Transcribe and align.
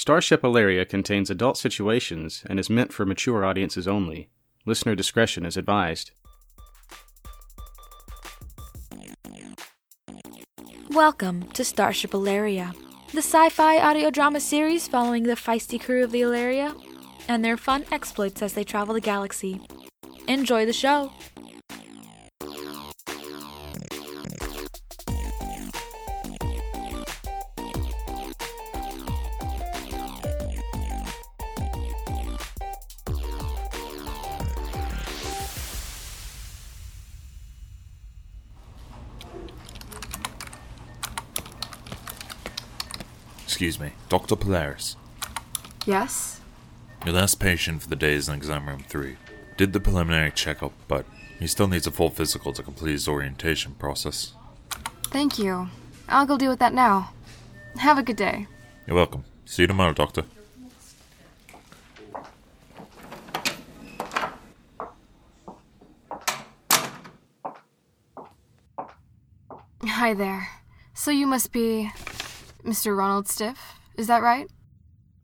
Starship 0.00 0.44
Aleria 0.44 0.84
contains 0.84 1.28
adult 1.28 1.58
situations 1.58 2.44
and 2.48 2.60
is 2.60 2.70
meant 2.70 2.92
for 2.92 3.04
mature 3.04 3.44
audiences 3.44 3.88
only. 3.88 4.28
Listener 4.64 4.94
discretion 4.94 5.44
is 5.44 5.56
advised. 5.56 6.12
Welcome 10.90 11.50
to 11.50 11.64
Starship 11.64 12.12
Aleria, 12.12 12.76
the 13.12 13.18
sci 13.18 13.48
fi 13.48 13.80
audio 13.80 14.12
drama 14.12 14.38
series 14.38 14.86
following 14.86 15.24
the 15.24 15.32
feisty 15.32 15.82
crew 15.82 16.04
of 16.04 16.12
the 16.12 16.22
Aleria 16.22 16.76
and 17.26 17.44
their 17.44 17.56
fun 17.56 17.84
exploits 17.90 18.40
as 18.40 18.52
they 18.52 18.62
travel 18.62 18.94
the 18.94 19.00
galaxy. 19.00 19.60
Enjoy 20.28 20.64
the 20.64 20.72
show! 20.72 21.10
Excuse 43.48 43.80
me, 43.80 43.92
Dr. 44.10 44.36
Polaris. 44.36 44.94
Yes? 45.86 46.42
Your 47.06 47.14
last 47.14 47.40
patient 47.40 47.80
for 47.80 47.88
the 47.88 47.96
day 47.96 48.12
is 48.12 48.28
in 48.28 48.34
exam 48.34 48.68
room 48.68 48.84
3. 48.86 49.16
Did 49.56 49.72
the 49.72 49.80
preliminary 49.80 50.30
checkup, 50.32 50.72
but 50.86 51.06
he 51.38 51.46
still 51.46 51.66
needs 51.66 51.86
a 51.86 51.90
full 51.90 52.10
physical 52.10 52.52
to 52.52 52.62
complete 52.62 52.92
his 52.92 53.08
orientation 53.08 53.72
process. 53.72 54.34
Thank 55.04 55.38
you. 55.38 55.70
I'll 56.10 56.26
go 56.26 56.36
deal 56.36 56.50
with 56.50 56.58
that 56.58 56.74
now. 56.74 57.14
Have 57.78 57.96
a 57.96 58.02
good 58.02 58.16
day. 58.16 58.46
You're 58.86 58.96
welcome. 58.96 59.24
See 59.46 59.62
you 59.62 59.66
tomorrow, 59.66 59.94
Doctor. 59.94 60.24
Hi 69.86 70.12
there. 70.12 70.48
So 70.92 71.10
you 71.10 71.26
must 71.26 71.50
be 71.50 71.90
Mr. 72.68 72.94
Ronald 72.94 73.26
Stiff, 73.26 73.80
is 73.96 74.08
that 74.08 74.22
right? 74.22 74.46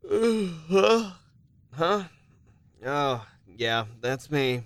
huh? 0.09 1.11
Huh? 1.75 2.03
Oh, 2.83 3.27
yeah, 3.55 3.83
that's 4.01 4.31
me. 4.31 4.63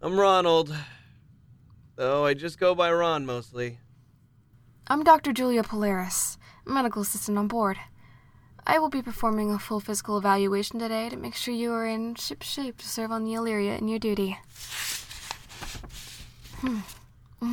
I'm 0.00 0.18
Ronald. 0.18 0.74
Though 1.94 2.24
I 2.24 2.34
just 2.34 2.58
go 2.58 2.74
by 2.74 2.90
Ron 2.90 3.26
mostly. 3.26 3.78
I'm 4.88 5.04
Dr. 5.04 5.32
Julia 5.32 5.62
Polaris, 5.62 6.36
medical 6.66 7.02
assistant 7.02 7.38
on 7.38 7.46
board. 7.46 7.78
I 8.66 8.78
will 8.80 8.88
be 8.88 9.02
performing 9.02 9.52
a 9.52 9.58
full 9.58 9.80
physical 9.80 10.18
evaluation 10.18 10.80
today 10.80 11.10
to 11.10 11.16
make 11.16 11.36
sure 11.36 11.54
you 11.54 11.72
are 11.72 11.86
in 11.86 12.16
ship 12.16 12.42
shape 12.42 12.78
to 12.78 12.88
serve 12.88 13.12
on 13.12 13.22
the 13.22 13.34
Aleria 13.34 13.78
in 13.78 13.86
your 13.86 14.00
duty. 14.00 14.38
Hmm. 16.60 16.80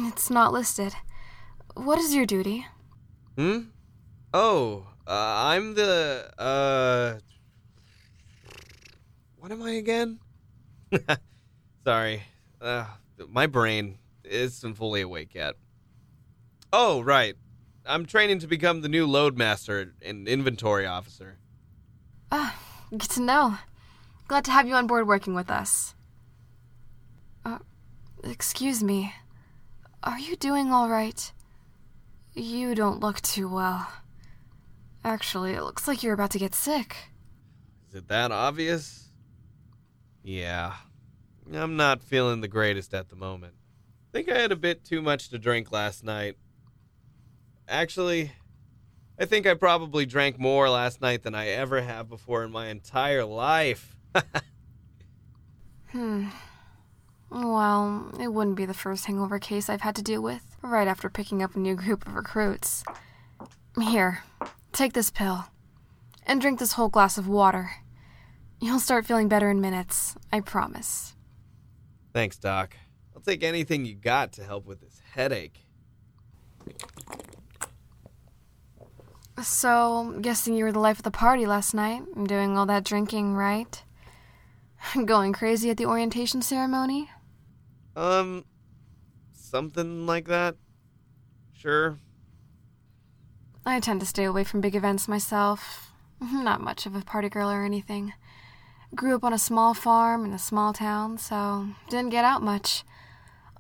It's 0.08 0.32
not 0.32 0.54
listed. 0.54 0.96
What 1.76 2.00
is 2.00 2.16
your 2.16 2.26
duty? 2.26 2.66
Hmm? 3.38 3.60
Oh, 4.34 4.86
uh, 5.08 5.12
I'm 5.48 5.74
the, 5.74 6.32
uh. 6.38 7.20
What 9.38 9.52
am 9.52 9.64
I 9.64 9.72
again? 9.72 10.20
Sorry. 11.84 12.24
Uh, 12.62 12.86
my 13.28 13.48
brain 13.48 13.98
isn't 14.24 14.76
fully 14.76 15.02
awake 15.02 15.34
yet. 15.34 15.56
Oh, 16.72 17.02
right. 17.02 17.36
I'm 17.86 18.06
training 18.06 18.40
to 18.40 18.48
become 18.48 18.82
the 18.82 18.90
new 18.90 19.08
loadmaster 19.08 19.94
and 20.04 20.28
inventory 20.28 20.86
officer. 20.86 21.40
Ah, 22.32 22.56
good 22.92 23.10
to 23.12 23.22
know. 23.22 23.58
Glad 24.28 24.46
to 24.46 24.52
have 24.52 24.68
you 24.68 24.76
on 24.76 24.86
board 24.86 25.08
working 25.08 25.34
with 25.34 25.50
us. 25.50 25.96
Uh, 27.44 27.58
excuse 28.24 28.84
me. 28.84 29.16
Are 30.04 30.20
you 30.20 30.36
doing 30.36 30.72
all 30.72 30.88
right? 30.88 31.32
You 32.36 32.76
don't 32.76 33.00
look 33.00 33.22
too 33.22 33.50
well. 33.50 33.88
Actually, 35.04 35.54
it 35.54 35.64
looks 35.64 35.87
like 35.87 36.04
you're 36.04 36.14
about 36.14 36.32
to 36.32 36.39
get 36.39 36.54
sick. 36.54 36.95
Is 37.89 37.95
it 37.95 38.08
that 38.10 38.32
obvious? 38.32 39.10
Yeah. 40.23 40.73
I'm 41.54 41.76
not 41.76 42.04
feeling 42.04 42.42
the 42.42 42.48
greatest 42.48 42.93
at 42.93 43.09
the 43.09 43.15
moment. 43.15 43.54
Think 44.11 44.30
I 44.30 44.38
had 44.38 44.52
a 44.52 44.55
bit 44.55 44.83
too 44.83 45.02
much 45.02 45.30
to 45.30 45.39
drink 45.39 45.71
last 45.71 46.04
night. 46.04 46.36
Actually, 47.67 48.32
I 49.20 49.26
think 49.26 49.45
I 49.45 49.54
probably 49.54 50.05
drank 50.05 50.39
more 50.39 50.70
last 50.70 51.02
night 51.02 51.23
than 51.23 51.36
I 51.36 51.48
ever 51.49 51.82
have 51.82 52.09
before 52.09 52.43
in 52.43 52.52
my 52.52 52.67
entire 52.67 53.26
life. 53.26 53.95
hmm. 55.92 56.27
Well, 57.32 58.11
it 58.20 58.30
wouldn't 58.30 58.55
be 58.55 58.65
the 58.65 58.73
first 58.73 59.05
hangover 59.05 59.38
case 59.38 59.70
I've 59.70 59.82
had 59.82 59.95
to 59.98 60.02
deal 60.02 60.21
with 60.21 60.43
right 60.61 60.88
after 60.88 61.09
picking 61.09 61.43
up 61.43 61.55
a 61.55 61.59
new 61.59 61.76
group 61.76 62.08
of 62.08 62.15
recruits. 62.15 62.83
Here, 63.80 64.23
take 64.72 64.94
this 64.94 65.12
pill. 65.12 65.46
And 66.26 66.40
drink 66.40 66.60
this 66.60 66.74
whole 66.74 66.90
glass 66.90 67.18
of 67.18 67.28
water. 67.28 67.72
You'll 68.62 68.80
start 68.80 69.06
feeling 69.06 69.28
better 69.28 69.50
in 69.50 69.62
minutes, 69.62 70.16
I 70.32 70.42
promise. 70.42 71.16
Thanks, 72.14 72.38
Doc. 72.38 72.76
I'll 73.16 73.22
take 73.22 73.44
anything 73.44 73.86
you 73.86 73.96
got 73.96 74.34
to 74.34 74.44
help 74.44 74.66
with 74.66 74.82
this 74.82 75.02
headache. 75.14 75.66
So, 79.42 80.18
guessing 80.22 80.56
you 80.56 80.66
were 80.66 80.72
the 80.72 80.80
life 80.80 80.98
of 80.98 81.04
the 81.04 81.12
party 81.12 81.46
last 81.46 81.74
night, 81.74 82.04
doing 82.26 82.58
all 82.58 82.66
that 82.66 82.84
drinking, 82.84 83.36
right? 83.36 83.82
Going 85.06 85.32
crazy 85.32 85.70
at 85.70 85.78
the 85.78 85.86
orientation 85.86 86.42
ceremony? 86.42 87.10
Um, 87.96 88.46
something 89.34 90.06
like 90.06 90.28
that. 90.28 90.56
Sure. 91.54 91.98
I 93.65 93.80
tend 93.80 93.99
to 93.99 94.05
stay 94.05 94.23
away 94.23 94.43
from 94.43 94.61
big 94.61 94.75
events 94.75 95.08
myself. 95.08 95.92
Not 96.20 96.61
much 96.61 96.86
of 96.86 96.95
a 96.95 97.02
party 97.02 97.30
girl 97.30 97.49
or 97.49 97.64
anything. 97.64 98.14
Grew 98.95 99.15
up 99.15 99.23
on 99.23 99.33
a 99.33 99.37
small 99.37 99.73
farm 99.73 100.25
in 100.25 100.33
a 100.33 100.39
small 100.39 100.73
town, 100.73 101.17
so 101.17 101.67
didn't 101.89 102.09
get 102.09 102.25
out 102.25 102.42
much. 102.42 102.83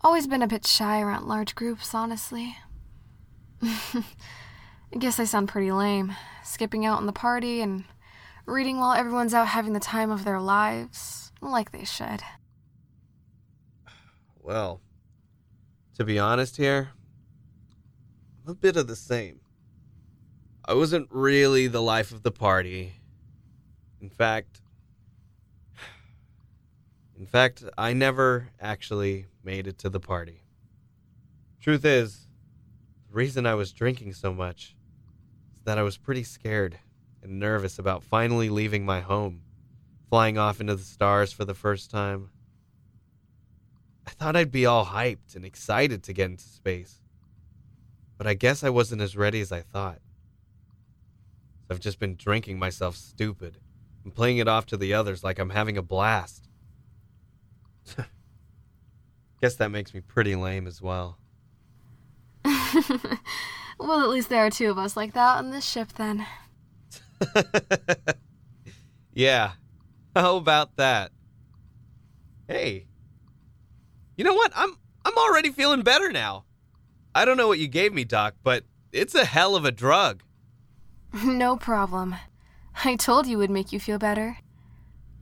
Always 0.01 0.27
been 0.27 0.41
a 0.41 0.47
bit 0.47 0.65
shy 0.65 0.99
around 1.01 1.27
large 1.27 1.55
groups, 1.55 1.93
honestly. 1.93 2.57
I 3.61 4.97
guess 4.97 5.19
I 5.19 5.25
sound 5.25 5.49
pretty 5.49 5.71
lame, 5.71 6.15
skipping 6.43 6.85
out 6.85 6.97
on 6.97 7.05
the 7.05 7.11
party 7.11 7.61
and 7.61 7.83
reading 8.45 8.79
while 8.79 8.93
everyone's 8.93 9.33
out 9.33 9.47
having 9.47 9.73
the 9.73 9.79
time 9.79 10.09
of 10.09 10.23
their 10.23 10.39
lives, 10.39 11.31
like 11.41 11.71
they 11.71 11.83
should. 11.83 12.21
Well, 14.39 14.81
to 15.95 16.03
be 16.03 16.17
honest 16.17 16.57
here, 16.57 16.89
I'm 18.43 18.53
a 18.53 18.55
bit 18.55 18.77
of 18.77 18.87
the 18.87 18.95
same. 18.95 19.41
I 20.69 20.73
wasn't 20.73 21.07
really 21.09 21.65
the 21.65 21.81
life 21.81 22.11
of 22.11 22.21
the 22.21 22.29
party. 22.31 22.93
In 23.99 24.09
fact, 24.11 24.61
in 27.17 27.25
fact, 27.25 27.63
I 27.75 27.93
never 27.93 28.49
actually 28.61 29.25
made 29.43 29.65
it 29.65 29.79
to 29.79 29.89
the 29.89 29.99
party. 29.99 30.43
Truth 31.59 31.85
is, 31.85 32.27
the 33.07 33.15
reason 33.15 33.47
I 33.47 33.55
was 33.55 33.73
drinking 33.73 34.13
so 34.13 34.31
much 34.31 34.75
is 35.55 35.63
that 35.63 35.79
I 35.79 35.81
was 35.81 35.97
pretty 35.97 36.23
scared 36.23 36.77
and 37.23 37.39
nervous 37.39 37.79
about 37.79 38.03
finally 38.03 38.51
leaving 38.51 38.85
my 38.85 38.99
home, 38.99 39.41
flying 40.07 40.37
off 40.37 40.61
into 40.61 40.75
the 40.75 40.83
stars 40.83 41.33
for 41.33 41.45
the 41.45 41.55
first 41.55 41.89
time. 41.89 42.29
I 44.05 44.11
thought 44.11 44.35
I'd 44.35 44.51
be 44.51 44.67
all 44.67 44.85
hyped 44.85 45.35
and 45.35 45.43
excited 45.43 46.03
to 46.03 46.13
get 46.13 46.29
into 46.29 46.43
space. 46.43 47.01
But 48.19 48.27
I 48.27 48.35
guess 48.35 48.63
I 48.63 48.69
wasn't 48.69 49.01
as 49.01 49.17
ready 49.17 49.41
as 49.41 49.51
I 49.51 49.61
thought. 49.61 49.97
I've 51.69 51.79
just 51.79 51.99
been 51.99 52.15
drinking 52.15 52.57
myself 52.59 52.95
stupid 52.95 53.57
and 54.03 54.13
playing 54.13 54.37
it 54.37 54.47
off 54.47 54.65
to 54.67 54.77
the 54.77 54.93
others 54.93 55.23
like 55.23 55.39
I'm 55.39 55.51
having 55.51 55.77
a 55.77 55.81
blast. 55.81 56.49
Guess 59.41 59.55
that 59.55 59.69
makes 59.69 59.93
me 59.93 60.01
pretty 60.01 60.35
lame 60.35 60.67
as 60.67 60.81
well. 60.81 61.17
well, 62.43 64.01
at 64.01 64.09
least 64.09 64.29
there 64.29 64.45
are 64.45 64.49
two 64.49 64.69
of 64.69 64.77
us 64.77 64.97
like 64.97 65.13
that 65.13 65.37
on 65.37 65.51
this 65.51 65.65
ship 65.65 65.93
then. 65.93 66.25
yeah. 69.13 69.51
How 70.15 70.37
about 70.37 70.75
that? 70.77 71.11
Hey. 72.47 72.87
You 74.17 74.23
know 74.23 74.33
what? 74.33 74.51
I'm 74.55 74.77
I'm 75.05 75.17
already 75.17 75.51
feeling 75.51 75.81
better 75.81 76.11
now. 76.11 76.45
I 77.15 77.25
don't 77.25 77.37
know 77.37 77.47
what 77.47 77.59
you 77.59 77.67
gave 77.67 77.93
me, 77.93 78.03
Doc, 78.03 78.35
but 78.43 78.65
it's 78.91 79.15
a 79.15 79.25
hell 79.25 79.55
of 79.55 79.65
a 79.65 79.71
drug. 79.71 80.23
No 81.25 81.57
problem. 81.57 82.15
I 82.85 82.95
told 82.95 83.27
you 83.27 83.37
would 83.39 83.49
make 83.49 83.73
you 83.73 83.79
feel 83.79 83.97
better. 83.97 84.37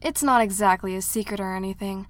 It's 0.02 0.22
not 0.22 0.42
exactly 0.42 0.94
a 0.94 1.02
secret 1.02 1.40
or 1.40 1.54
anything. 1.54 2.06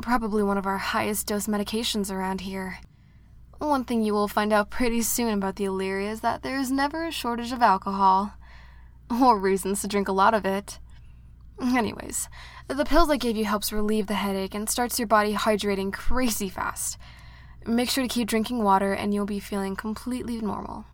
Probably 0.00 0.42
one 0.42 0.56
of 0.56 0.66
our 0.66 0.78
highest 0.78 1.26
dose 1.26 1.46
medications 1.46 2.12
around 2.12 2.42
here. 2.42 2.78
One 3.58 3.84
thing 3.84 4.02
you 4.02 4.14
will 4.14 4.28
find 4.28 4.52
out 4.52 4.70
pretty 4.70 5.02
soon 5.02 5.34
about 5.34 5.56
the 5.56 5.64
Aleria 5.64 6.10
is 6.12 6.20
that 6.20 6.42
there 6.42 6.58
is 6.58 6.70
never 6.70 7.06
a 7.06 7.12
shortage 7.12 7.52
of 7.52 7.60
alcohol. 7.60 8.34
or 9.10 9.38
reasons 9.38 9.80
to 9.80 9.88
drink 9.88 10.06
a 10.06 10.12
lot 10.12 10.34
of 10.34 10.44
it. 10.44 10.78
Anyways, 11.60 12.28
the 12.68 12.84
pills 12.84 13.10
I 13.10 13.16
gave 13.16 13.36
you 13.36 13.46
helps 13.46 13.72
relieve 13.72 14.06
the 14.06 14.14
headache 14.14 14.54
and 14.54 14.68
starts 14.68 14.98
your 14.98 15.08
body 15.08 15.34
hydrating 15.34 15.92
crazy 15.92 16.48
fast. 16.48 16.98
Make 17.66 17.90
sure 17.90 18.04
to 18.04 18.08
keep 18.08 18.28
drinking 18.28 18.62
water 18.62 18.92
and 18.92 19.12
you'll 19.12 19.26
be 19.26 19.40
feeling 19.40 19.74
completely 19.74 20.40
normal. 20.40 20.84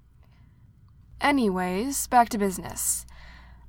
Anyways, 1.20 2.06
back 2.08 2.28
to 2.30 2.38
business. 2.38 3.06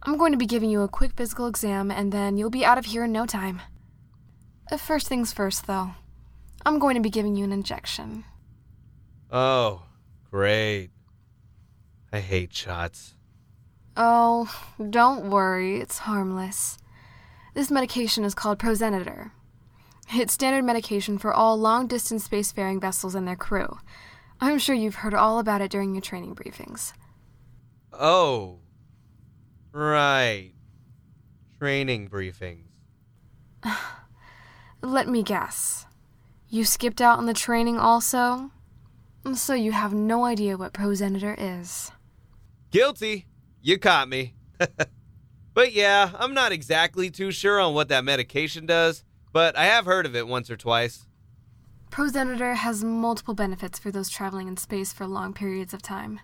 I'm 0.03 0.17
going 0.17 0.31
to 0.31 0.37
be 0.37 0.45
giving 0.45 0.69
you 0.69 0.81
a 0.81 0.87
quick 0.87 1.13
physical 1.15 1.47
exam 1.47 1.89
and 1.89 2.11
then 2.11 2.37
you'll 2.37 2.49
be 2.49 2.65
out 2.65 2.77
of 2.77 2.85
here 2.85 3.05
in 3.05 3.11
no 3.11 3.25
time. 3.25 3.61
Uh, 4.71 4.77
First 4.77 5.07
things 5.07 5.33
first, 5.33 5.67
though. 5.67 5.91
I'm 6.65 6.79
going 6.79 6.95
to 6.95 7.01
be 7.01 7.09
giving 7.09 7.35
you 7.35 7.43
an 7.43 7.51
injection. 7.51 8.23
Oh, 9.31 9.83
great. 10.31 10.89
I 12.11 12.19
hate 12.19 12.53
shots. 12.53 13.15
Oh, 13.97 14.53
don't 14.89 15.29
worry, 15.29 15.79
it's 15.79 15.99
harmless. 15.99 16.77
This 17.53 17.71
medication 17.71 18.23
is 18.23 18.35
called 18.35 18.59
Prozenitor. 18.59 19.31
It's 20.13 20.33
standard 20.33 20.65
medication 20.65 21.17
for 21.17 21.33
all 21.33 21.57
long 21.57 21.87
distance 21.87 22.27
spacefaring 22.27 22.81
vessels 22.81 23.15
and 23.15 23.27
their 23.27 23.35
crew. 23.35 23.79
I'm 24.41 24.59
sure 24.59 24.75
you've 24.75 24.95
heard 24.95 25.13
all 25.13 25.39
about 25.39 25.61
it 25.61 25.71
during 25.71 25.93
your 25.93 26.01
training 26.01 26.35
briefings. 26.35 26.93
Oh, 27.99 28.59
right. 29.71 30.51
Training 31.59 32.09
briefings. 32.09 32.65
Let 34.81 35.07
me 35.07 35.23
guess. 35.23 35.85
You 36.49 36.63
skipped 36.63 37.01
out 37.01 37.17
on 37.17 37.25
the 37.25 37.33
training 37.33 37.77
also? 37.77 38.51
So 39.33 39.53
you 39.53 39.71
have 39.71 39.93
no 39.93 40.25
idea 40.25 40.57
what 40.57 40.73
Prozenitor 40.73 41.35
is. 41.37 41.91
Guilty. 42.71 43.25
You 43.61 43.79
caught 43.79 44.07
me. 44.07 44.35
but 45.53 45.73
yeah, 45.73 46.11
I'm 46.19 46.33
not 46.33 46.51
exactly 46.51 47.09
too 47.09 47.31
sure 47.31 47.59
on 47.59 47.73
what 47.73 47.89
that 47.89 48.03
medication 48.03 48.65
does, 48.65 49.03
but 49.33 49.57
I 49.57 49.65
have 49.65 49.85
heard 49.85 50.05
of 50.05 50.15
it 50.15 50.27
once 50.27 50.51
or 50.51 50.57
twice. 50.57 51.07
Prozenitor 51.89 52.55
has 52.55 52.83
multiple 52.83 53.33
benefits 53.33 53.79
for 53.79 53.89
those 53.89 54.09
traveling 54.09 54.47
in 54.47 54.57
space 54.57 54.91
for 54.91 55.07
long 55.07 55.33
periods 55.33 55.73
of 55.73 55.81
time. 55.81 56.19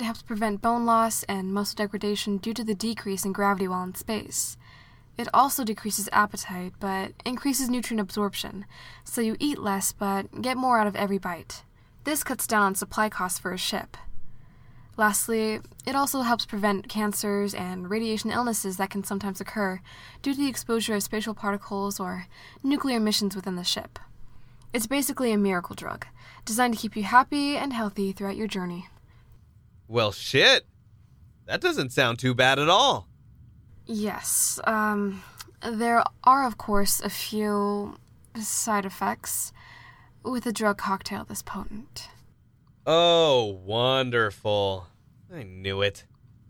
It 0.00 0.04
helps 0.04 0.22
prevent 0.22 0.62
bone 0.62 0.86
loss 0.86 1.24
and 1.24 1.52
muscle 1.52 1.76
degradation 1.76 2.38
due 2.38 2.54
to 2.54 2.64
the 2.64 2.74
decrease 2.74 3.26
in 3.26 3.32
gravity 3.32 3.68
while 3.68 3.82
in 3.82 3.94
space. 3.94 4.56
It 5.18 5.28
also 5.34 5.62
decreases 5.62 6.08
appetite, 6.10 6.72
but 6.80 7.12
increases 7.26 7.68
nutrient 7.68 8.00
absorption, 8.00 8.64
so 9.04 9.20
you 9.20 9.36
eat 9.38 9.58
less 9.58 9.92
but 9.92 10.40
get 10.40 10.56
more 10.56 10.78
out 10.78 10.86
of 10.86 10.96
every 10.96 11.18
bite. 11.18 11.64
This 12.04 12.24
cuts 12.24 12.46
down 12.46 12.62
on 12.62 12.74
supply 12.74 13.10
costs 13.10 13.38
for 13.38 13.52
a 13.52 13.58
ship. 13.58 13.98
Lastly, 14.96 15.60
it 15.86 15.94
also 15.94 16.22
helps 16.22 16.46
prevent 16.46 16.88
cancers 16.88 17.52
and 17.52 17.90
radiation 17.90 18.30
illnesses 18.30 18.78
that 18.78 18.88
can 18.88 19.04
sometimes 19.04 19.38
occur 19.38 19.82
due 20.22 20.32
to 20.32 20.38
the 20.40 20.48
exposure 20.48 20.94
of 20.94 21.02
spatial 21.02 21.34
particles 21.34 22.00
or 22.00 22.26
nuclear 22.62 22.96
emissions 22.96 23.36
within 23.36 23.56
the 23.56 23.64
ship. 23.64 23.98
It's 24.72 24.86
basically 24.86 25.30
a 25.30 25.36
miracle 25.36 25.76
drug, 25.76 26.06
designed 26.46 26.72
to 26.72 26.80
keep 26.80 26.96
you 26.96 27.02
happy 27.02 27.58
and 27.58 27.74
healthy 27.74 28.12
throughout 28.12 28.36
your 28.38 28.48
journey. 28.48 28.88
Well, 29.90 30.12
shit. 30.12 30.66
That 31.46 31.60
doesn't 31.60 31.90
sound 31.90 32.20
too 32.20 32.32
bad 32.32 32.60
at 32.60 32.68
all. 32.68 33.08
Yes, 33.86 34.60
um, 34.62 35.24
there 35.68 36.04
are, 36.22 36.46
of 36.46 36.56
course, 36.56 37.00
a 37.00 37.10
few 37.10 37.98
side 38.40 38.86
effects 38.86 39.52
with 40.22 40.46
a 40.46 40.52
drug 40.52 40.78
cocktail 40.78 41.24
this 41.24 41.42
potent. 41.42 42.08
Oh, 42.86 43.60
wonderful. 43.64 44.86
I 45.34 45.42
knew 45.42 45.82
it. 45.82 46.04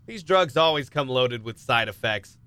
These 0.05 0.21
drugs 0.21 0.55
always 0.55 0.91
come 0.91 1.09
loaded 1.09 1.43
with 1.43 1.57
side 1.57 1.87
effects. 1.87 2.37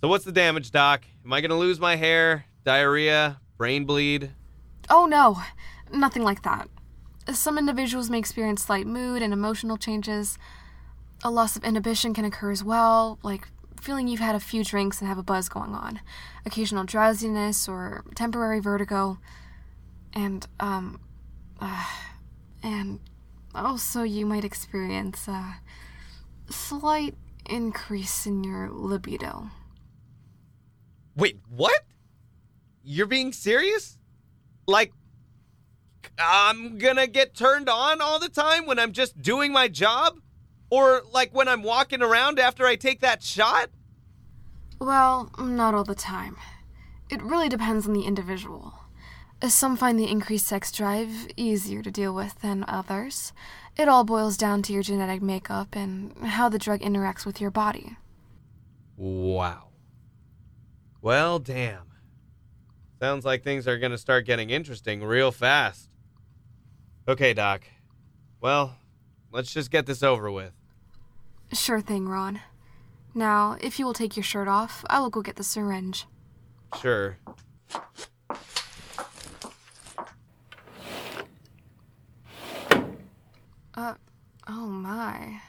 So, 0.00 0.08
what's 0.08 0.24
the 0.24 0.32
damage, 0.32 0.70
Doc? 0.70 1.04
Am 1.26 1.32
I 1.34 1.42
going 1.42 1.50
to 1.50 1.56
lose 1.56 1.78
my 1.78 1.96
hair, 1.96 2.46
diarrhea, 2.64 3.38
brain 3.58 3.84
bleed? 3.84 4.30
Oh 4.88 5.04
no, 5.04 5.42
nothing 5.92 6.22
like 6.22 6.42
that. 6.44 6.70
Some 7.32 7.58
individuals 7.58 8.08
may 8.08 8.18
experience 8.18 8.64
slight 8.64 8.86
mood 8.86 9.22
and 9.22 9.32
emotional 9.32 9.76
changes. 9.76 10.38
A 11.22 11.30
loss 11.30 11.56
of 11.56 11.64
inhibition 11.64 12.14
can 12.14 12.24
occur 12.24 12.50
as 12.50 12.64
well, 12.64 13.18
like 13.22 13.48
feeling 13.80 14.08
you've 14.08 14.20
had 14.20 14.34
a 14.34 14.40
few 14.40 14.64
drinks 14.64 15.00
and 15.00 15.08
have 15.08 15.18
a 15.18 15.22
buzz 15.22 15.48
going 15.48 15.74
on, 15.74 16.00
occasional 16.46 16.84
drowsiness 16.84 17.68
or 17.68 18.04
temporary 18.14 18.60
vertigo, 18.60 19.18
and, 20.14 20.46
um, 20.58 21.00
uh, 21.60 21.84
and 22.62 23.00
also 23.54 24.02
you 24.02 24.26
might 24.26 24.44
experience 24.44 25.28
a 25.28 25.56
slight 26.50 27.14
increase 27.46 28.26
in 28.26 28.44
your 28.44 28.70
libido. 28.70 29.50
Wait, 31.16 31.38
what? 31.48 31.84
You're 32.82 33.06
being 33.06 33.32
serious? 33.32 33.98
Like, 34.66 34.92
I'm 36.18 36.78
gonna 36.78 37.06
get 37.06 37.34
turned 37.34 37.68
on 37.68 38.00
all 38.00 38.18
the 38.18 38.28
time 38.28 38.66
when 38.66 38.78
I'm 38.78 38.92
just 38.92 39.20
doing 39.22 39.52
my 39.52 39.68
job? 39.68 40.20
Or 40.70 41.02
like 41.12 41.34
when 41.34 41.48
I'm 41.48 41.62
walking 41.62 42.02
around 42.02 42.38
after 42.38 42.66
I 42.66 42.76
take 42.76 43.00
that 43.00 43.22
shot? 43.22 43.70
Well, 44.80 45.30
not 45.38 45.74
all 45.74 45.84
the 45.84 45.94
time. 45.94 46.36
It 47.10 47.22
really 47.22 47.48
depends 47.48 47.86
on 47.86 47.94
the 47.94 48.04
individual. 48.04 48.74
Some 49.46 49.76
find 49.76 49.98
the 49.98 50.10
increased 50.10 50.46
sex 50.46 50.72
drive 50.72 51.28
easier 51.36 51.82
to 51.82 51.90
deal 51.90 52.14
with 52.14 52.40
than 52.40 52.64
others. 52.66 53.32
It 53.76 53.88
all 53.88 54.04
boils 54.04 54.36
down 54.36 54.62
to 54.62 54.72
your 54.72 54.82
genetic 54.82 55.22
makeup 55.22 55.76
and 55.76 56.12
how 56.18 56.48
the 56.48 56.58
drug 56.58 56.80
interacts 56.80 57.24
with 57.24 57.40
your 57.40 57.50
body. 57.50 57.96
Wow. 58.96 59.68
Well, 61.00 61.38
damn. 61.38 61.84
Sounds 63.00 63.24
like 63.24 63.44
things 63.44 63.68
are 63.68 63.78
gonna 63.78 63.96
start 63.96 64.26
getting 64.26 64.50
interesting 64.50 65.04
real 65.04 65.30
fast. 65.30 65.88
Okay, 67.08 67.32
Doc. 67.32 67.62
Well, 68.38 68.76
let's 69.32 69.50
just 69.50 69.70
get 69.70 69.86
this 69.86 70.02
over 70.02 70.30
with. 70.30 70.52
Sure 71.54 71.80
thing, 71.80 72.06
Ron. 72.06 72.40
Now, 73.14 73.56
if 73.62 73.78
you 73.78 73.86
will 73.86 73.94
take 73.94 74.14
your 74.14 74.22
shirt 74.22 74.46
off, 74.46 74.84
I 74.90 75.00
will 75.00 75.08
go 75.08 75.22
get 75.22 75.36
the 75.36 75.42
syringe. 75.42 76.06
Sure. 76.78 77.16
Uh, 83.74 83.94
oh 84.46 84.66
my. 84.66 85.40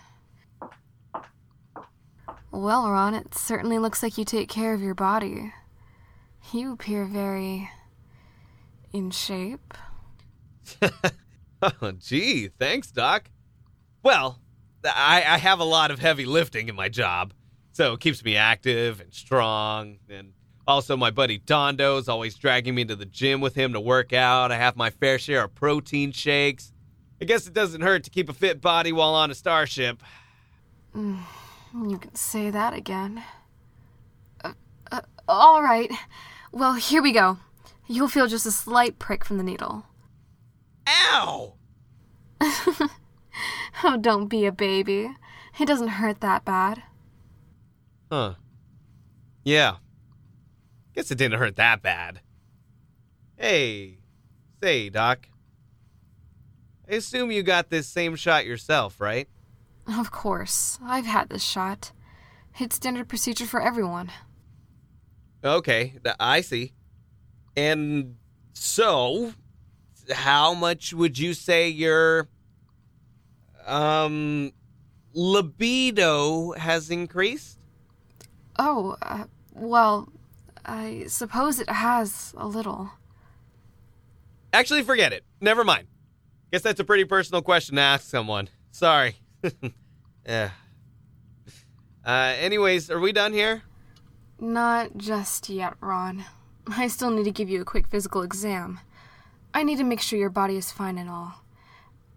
Well, 2.51 2.89
Ron, 2.89 3.13
it 3.13 3.35
certainly 3.35 3.79
looks 3.79 4.01
like 4.01 4.17
you 4.17 4.23
take 4.23 4.47
care 4.47 4.73
of 4.73 4.81
your 4.81 4.95
body. 4.95 5.53
You 6.53 6.71
appear 6.71 7.03
very. 7.03 7.69
in 8.93 9.11
shape. 9.11 9.73
oh, 11.81 11.91
gee, 11.91 12.47
thanks, 12.47 12.91
Doc. 12.91 13.29
Well, 14.03 14.39
I, 14.83 15.23
I 15.27 15.37
have 15.37 15.59
a 15.59 15.65
lot 15.65 15.91
of 15.91 15.99
heavy 15.99 16.25
lifting 16.25 16.69
in 16.69 16.75
my 16.75 16.89
job, 16.89 17.33
so 17.71 17.93
it 17.93 17.99
keeps 17.99 18.23
me 18.23 18.37
active 18.37 19.01
and 19.01 19.13
strong. 19.13 19.99
And 20.09 20.33
also, 20.67 20.95
my 20.95 21.11
buddy 21.11 21.37
Dondo's 21.37 22.07
always 22.07 22.35
dragging 22.35 22.75
me 22.75 22.85
to 22.85 22.95
the 22.95 23.05
gym 23.05 23.41
with 23.41 23.55
him 23.55 23.73
to 23.73 23.79
work 23.79 24.13
out. 24.13 24.51
I 24.51 24.57
have 24.57 24.77
my 24.77 24.89
fair 24.89 25.19
share 25.19 25.43
of 25.43 25.55
protein 25.55 26.11
shakes. 26.11 26.71
I 27.21 27.25
guess 27.25 27.47
it 27.47 27.53
doesn't 27.53 27.81
hurt 27.81 28.05
to 28.05 28.09
keep 28.09 28.29
a 28.29 28.33
fit 28.33 28.61
body 28.61 28.93
while 28.93 29.13
on 29.13 29.29
a 29.29 29.35
starship. 29.35 30.01
You 30.95 31.97
can 31.99 32.15
say 32.15 32.49
that 32.49 32.73
again. 32.73 33.23
Uh, 34.43 34.53
uh, 34.91 35.01
all 35.27 35.61
right. 35.61 35.91
Well, 36.51 36.73
here 36.73 37.01
we 37.01 37.11
go. 37.11 37.37
You'll 37.87 38.07
feel 38.07 38.27
just 38.27 38.45
a 38.45 38.51
slight 38.51 38.99
prick 38.99 39.25
from 39.25 39.37
the 39.37 39.43
needle. 39.43 39.85
Ow! 40.89 41.53
Oh, 43.83 43.97
don't 43.97 44.27
be 44.27 44.45
a 44.45 44.51
baby. 44.51 45.09
It 45.59 45.65
doesn't 45.65 45.87
hurt 45.87 46.19
that 46.21 46.43
bad. 46.43 46.83
Huh. 48.11 48.33
Yeah. 49.43 49.77
Guess 50.93 51.11
it 51.11 51.17
didn't 51.17 51.39
hurt 51.39 51.55
that 51.55 51.81
bad. 51.81 52.19
Hey, 53.37 53.99
say, 54.61 54.89
Doc. 54.89 55.27
I 56.89 56.95
assume 56.95 57.31
you 57.31 57.41
got 57.41 57.69
this 57.69 57.87
same 57.87 58.15
shot 58.15 58.45
yourself, 58.45 58.99
right? 58.99 59.29
Of 59.87 60.11
course. 60.11 60.77
I've 60.83 61.05
had 61.05 61.29
this 61.29 61.43
shot. 61.43 61.93
It's 62.59 62.75
standard 62.75 63.07
procedure 63.07 63.45
for 63.45 63.61
everyone. 63.61 64.11
Okay, 65.43 65.93
I 66.19 66.41
see. 66.41 66.73
And 67.55 68.17
so, 68.53 69.33
how 70.11 70.53
much 70.53 70.93
would 70.93 71.17
you 71.17 71.33
say 71.33 71.69
your 71.69 72.27
um 73.65 74.51
libido 75.13 76.51
has 76.53 76.89
increased? 76.89 77.57
Oh, 78.57 78.97
uh, 79.01 79.25
well, 79.53 80.09
I 80.65 81.05
suppose 81.07 81.59
it 81.59 81.69
has 81.69 82.33
a 82.37 82.47
little. 82.47 82.91
Actually, 84.51 84.83
forget 84.83 85.13
it. 85.13 85.23
Never 85.39 85.63
mind. 85.63 85.87
Guess 86.51 86.63
that's 86.63 86.79
a 86.79 86.83
pretty 86.83 87.05
personal 87.05 87.41
question 87.41 87.75
to 87.75 87.81
ask 87.81 88.05
someone. 88.09 88.49
Sorry. 88.71 89.15
yeah. 90.25 90.51
Uh, 92.05 92.33
anyways, 92.39 92.89
are 92.89 92.99
we 92.99 93.11
done 93.11 93.33
here? 93.33 93.61
Not 94.39 94.97
just 94.97 95.49
yet, 95.49 95.75
Ron. 95.79 96.23
I 96.67 96.87
still 96.87 97.11
need 97.11 97.25
to 97.25 97.31
give 97.31 97.49
you 97.49 97.61
a 97.61 97.65
quick 97.65 97.87
physical 97.87 98.23
exam. 98.23 98.79
I 99.53 99.63
need 99.63 99.77
to 99.77 99.83
make 99.83 100.01
sure 100.01 100.19
your 100.19 100.29
body 100.29 100.57
is 100.57 100.71
fine 100.71 100.97
and 100.97 101.09
all. 101.09 101.43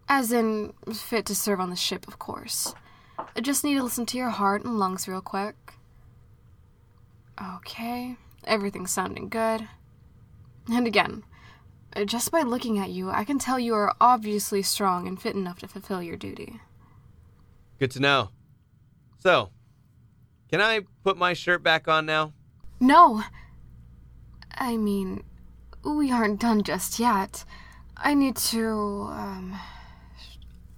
As 0.09 0.33
in, 0.33 0.75
fit 0.93 1.27
to 1.27 1.35
serve 1.35 1.61
on 1.61 1.71
the 1.71 1.77
ship, 1.77 2.07
of 2.07 2.19
course. 2.19 2.75
I 3.19 3.41
just 3.41 3.65
need 3.65 3.77
to 3.77 3.83
listen 3.83 4.07
to 4.07 4.19
your 4.19 4.31
heart 4.31 4.65
and 4.65 4.79
lungs 4.79 5.09
real 5.09 5.21
quick. 5.21 5.55
Okay, 7.41 8.17
everything's 8.45 8.91
sounding 8.91 9.29
good. 9.29 9.67
And 10.71 10.87
again, 10.87 11.25
just 12.05 12.31
by 12.31 12.43
looking 12.43 12.79
at 12.79 12.91
you, 12.91 13.11
I 13.11 13.25
can 13.25 13.39
tell 13.39 13.59
you 13.59 13.75
are 13.75 13.95
obviously 14.01 14.63
strong 14.63 15.09
and 15.09 15.21
fit 15.21 15.35
enough 15.35 15.59
to 15.61 15.69
fulfill 15.69 16.03
your 16.03 16.17
duty. 16.17 16.61
Good 17.79 17.91
to 17.93 18.01
know. 18.01 18.31
So, 19.19 19.51
can 20.51 20.61
I 20.61 20.81
put 21.03 21.17
my 21.17 21.33
shirt 21.33 21.63
back 21.63 21.89
on 21.89 22.07
now? 22.07 22.33
No! 22.81 23.23
I 24.55 24.77
mean, 24.77 25.25
we 25.85 26.13
aren't 26.13 26.41
done 26.41 26.63
just 26.63 26.99
yet. 26.99 27.45
I 27.97 28.15
need 28.15 28.37
to, 28.37 29.09
um. 29.11 29.59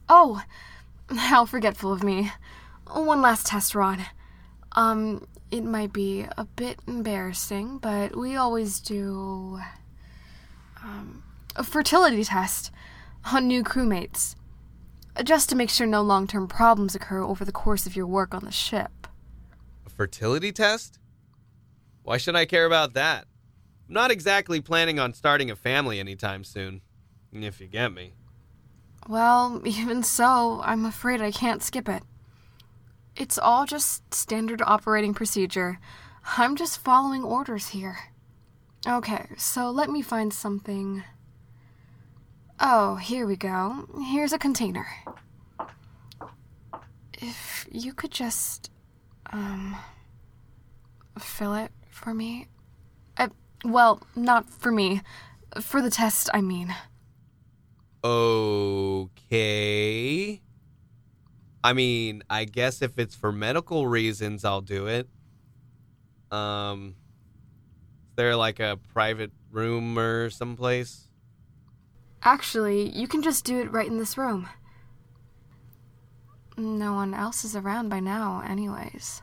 Oh! 0.08 0.42
How 1.14 1.44
forgetful 1.44 1.92
of 1.92 2.02
me. 2.02 2.32
One 2.90 3.23
last 3.23 3.46
test, 3.46 3.75
Ron. 3.75 4.04
Um, 4.73 5.26
it 5.50 5.62
might 5.62 5.92
be 5.92 6.26
a 6.37 6.44
bit 6.44 6.80
embarrassing, 6.87 7.78
but 7.78 8.16
we 8.16 8.37
always 8.37 8.80
do. 8.80 9.61
Um, 10.82 11.23
a 11.56 11.64
fertility 11.64 12.25
test 12.25 12.70
on 13.32 13.46
new 13.46 13.62
crewmates. 13.62 14.34
Just 15.23 15.49
to 15.50 15.56
make 15.56 15.70
sure 15.70 15.87
no 15.87 16.02
long 16.02 16.26
term 16.26 16.49
problems 16.49 16.94
occur 16.94 17.23
over 17.23 17.44
the 17.44 17.52
course 17.52 17.87
of 17.87 17.94
your 17.94 18.06
work 18.06 18.34
on 18.34 18.44
the 18.44 18.50
ship. 18.50 19.06
A 19.87 19.90
fertility 19.90 20.50
test? 20.50 20.99
Why 22.02 22.16
should 22.16 22.37
I 22.37 22.44
care 22.44 22.66
about 22.66 22.94
that? 22.94 23.26
I'm 23.88 23.94
not 23.94 24.10
exactly 24.10 24.60
planning 24.60 24.98
on 24.98 25.12
starting 25.12 25.50
a 25.50 25.56
family 25.56 26.00
anytime 26.00 26.44
soon, 26.44 26.80
if 27.32 27.60
you 27.60 27.66
get 27.66 27.92
me. 27.92 28.14
Well, 29.08 29.60
even 29.64 30.02
so, 30.02 30.60
I'm 30.64 30.86
afraid 30.86 31.20
I 31.20 31.30
can't 31.30 31.62
skip 31.62 31.88
it. 31.88 32.02
It's 33.16 33.38
all 33.38 33.66
just 33.66 34.12
standard 34.12 34.62
operating 34.64 35.14
procedure. 35.14 35.78
I'm 36.36 36.56
just 36.56 36.78
following 36.78 37.22
orders 37.22 37.68
here. 37.68 37.98
Okay, 38.86 39.26
so 39.36 39.70
let 39.70 39.88
me 39.90 40.02
find 40.02 40.32
something. 40.32 41.04
Oh, 42.58 42.96
here 42.96 43.26
we 43.26 43.36
go. 43.36 43.86
Here's 44.06 44.32
a 44.32 44.38
container. 44.38 44.86
If 47.20 47.68
you 47.70 47.92
could 47.92 48.10
just, 48.10 48.70
um, 49.32 49.76
fill 51.18 51.54
it 51.54 51.70
for 51.88 52.12
me. 52.12 52.48
Well, 53.64 54.02
not 54.14 54.50
for 54.50 54.71
me. 54.71 55.00
For 55.61 55.80
the 55.80 55.90
test, 55.90 56.28
I 56.35 56.40
mean. 56.40 56.75
Okay. 58.04 59.23
I 61.62 61.73
mean, 61.73 62.23
I 62.28 62.44
guess 62.44 62.83
if 62.83 62.99
it's 62.99 63.14
for 63.14 63.33
medical 63.33 63.87
reasons, 63.87 64.44
I'll 64.44 64.61
do 64.61 64.87
it. 64.87 65.09
Um, 66.30 66.97
is 68.11 68.16
there 68.16 68.37
like 68.37 68.61
a 68.61 68.78
private 68.92 69.33
room 69.50 69.99
or 69.99 70.28
someplace? 70.28 71.09
Actually, 72.23 72.90
you 72.90 73.09
can 73.09 73.23
just 73.23 73.44
do 73.47 73.61
it 73.61 73.73
right 73.73 73.87
in 73.87 73.97
this 73.97 74.18
room. 74.18 74.49
No 76.56 76.92
one 76.92 77.14
else 77.14 77.44
is 77.44 77.56
around 77.56 77.88
by 77.88 78.00
now, 78.00 78.42
anyways. 78.47 79.23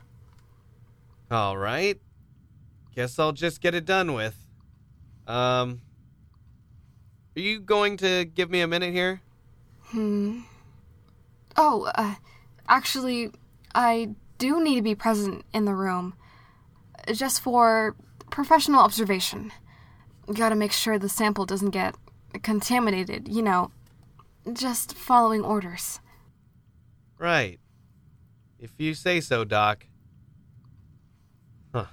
All 1.29 1.57
right. 1.57 1.99
Guess 2.95 3.19
I'll 3.19 3.31
just 3.31 3.61
get 3.61 3.73
it 3.73 3.85
done 3.85 4.13
with. 4.13 4.35
Um, 5.27 5.81
are 7.35 7.39
you 7.39 7.59
going 7.59 7.97
to 7.97 8.25
give 8.25 8.49
me 8.49 8.61
a 8.61 8.67
minute 8.67 8.91
here? 8.91 9.21
Hmm. 9.85 10.41
Oh, 11.55 11.89
uh, 11.95 12.15
actually, 12.67 13.31
I 13.73 14.15
do 14.37 14.63
need 14.63 14.75
to 14.75 14.81
be 14.81 14.95
present 14.95 15.45
in 15.53 15.65
the 15.65 15.75
room. 15.75 16.15
Just 17.13 17.41
for 17.41 17.95
professional 18.29 18.81
observation. 18.81 19.51
Gotta 20.33 20.55
make 20.55 20.71
sure 20.71 20.97
the 20.97 21.09
sample 21.09 21.45
doesn't 21.45 21.71
get 21.71 21.95
contaminated, 22.41 23.27
you 23.27 23.41
know. 23.41 23.71
Just 24.51 24.93
following 24.93 25.43
orders. 25.43 25.99
Right. 27.17 27.59
If 28.57 28.71
you 28.77 28.93
say 28.93 29.21
so, 29.21 29.43
Doc. 29.43 29.85
Huh. 31.73 31.85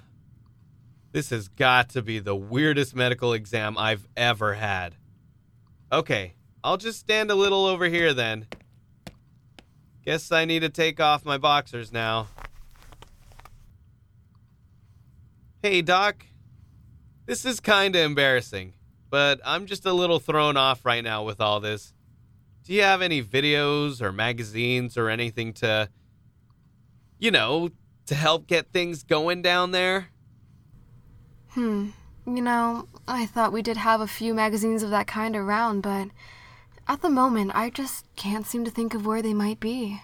This 1.11 1.31
has 1.31 1.47
got 1.47 1.89
to 1.89 2.01
be 2.01 2.19
the 2.19 2.35
weirdest 2.35 2.95
medical 2.95 3.33
exam 3.33 3.77
I've 3.77 4.07
ever 4.15 4.53
had. 4.53 4.95
Okay, 5.91 6.35
I'll 6.63 6.77
just 6.77 6.99
stand 6.99 7.31
a 7.31 7.35
little 7.35 7.65
over 7.65 7.85
here 7.85 8.13
then. 8.13 8.45
Guess 10.05 10.31
I 10.31 10.45
need 10.45 10.59
to 10.59 10.69
take 10.69 10.99
off 10.99 11.25
my 11.25 11.37
boxers 11.37 11.91
now. 11.91 12.27
Hey, 15.63 15.81
Doc. 15.81 16.25
This 17.25 17.43
is 17.43 17.59
kinda 17.59 18.01
embarrassing, 18.01 18.73
but 19.09 19.39
I'm 19.43 19.65
just 19.65 19.85
a 19.85 19.93
little 19.93 20.19
thrown 20.19 20.57
off 20.57 20.85
right 20.85 21.03
now 21.03 21.23
with 21.23 21.41
all 21.41 21.59
this. 21.59 21.93
Do 22.63 22.73
you 22.73 22.83
have 22.83 23.01
any 23.01 23.23
videos 23.23 24.01
or 24.01 24.11
magazines 24.11 24.95
or 24.95 25.09
anything 25.09 25.53
to, 25.53 25.89
you 27.17 27.31
know, 27.31 27.69
to 28.05 28.15
help 28.15 28.47
get 28.47 28.71
things 28.71 29.03
going 29.03 29.41
down 29.41 29.71
there? 29.71 30.09
Hmm. 31.59 31.89
You 32.25 32.41
know, 32.41 32.87
I 33.05 33.25
thought 33.25 33.51
we 33.51 33.61
did 33.61 33.75
have 33.75 33.99
a 33.99 34.07
few 34.07 34.33
magazines 34.33 34.81
of 34.81 34.91
that 34.91 35.07
kind 35.07 35.35
around, 35.35 35.81
but 35.81 36.07
at 36.87 37.01
the 37.01 37.09
moment, 37.09 37.51
I 37.53 37.69
just 37.69 38.05
can't 38.15 38.47
seem 38.47 38.63
to 38.63 38.71
think 38.71 38.93
of 38.93 39.05
where 39.05 39.21
they 39.21 39.33
might 39.33 39.59
be. 39.59 39.99